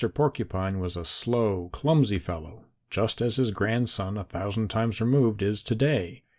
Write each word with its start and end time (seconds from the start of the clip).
Porcupine 0.15 0.79
was 0.79 0.97
a 0.97 1.05
slow 1.05 1.69
clumsy 1.71 2.17
fellow, 2.17 2.65
just 2.89 3.21
as 3.21 3.35
his 3.35 3.51
grandson 3.51 4.17
a 4.17 4.23
thousand 4.23 4.69
times 4.69 4.99
removed 4.99 5.43
is 5.43 5.61
to 5.61 5.75
day. 5.75 6.23